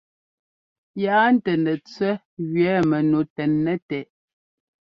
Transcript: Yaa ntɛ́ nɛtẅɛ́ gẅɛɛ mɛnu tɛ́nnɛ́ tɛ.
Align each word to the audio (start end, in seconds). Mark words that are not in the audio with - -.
Yaa 1.03 1.27
ntɛ́ 1.35 1.55
nɛtẅɛ́ 1.63 2.13
gẅɛɛ 2.53 2.79
mɛnu 2.89 3.19
tɛ́nnɛ́ 3.35 3.75
tɛ. 3.87 3.99